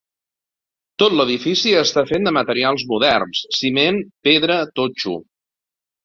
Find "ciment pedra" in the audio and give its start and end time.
3.59-4.57